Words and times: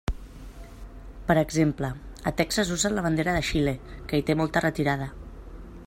Per 1.27 1.35
exemple, 1.41 1.91
a 2.31 2.33
Texas 2.39 2.73
usen 2.77 2.97
la 2.97 3.05
bandera 3.09 3.37
de 3.37 3.45
Xile, 3.51 3.75
que 4.09 4.21
hi 4.21 4.27
té 4.31 4.39
molta 4.41 4.65
retirada. 4.69 5.11